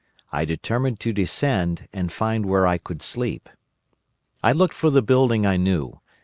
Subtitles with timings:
[0.31, 3.47] I determined to descend and find where I could sleep.
[4.43, 5.99] "I looked for the building I knew.